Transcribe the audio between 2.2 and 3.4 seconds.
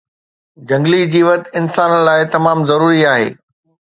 تمام ضروري آهي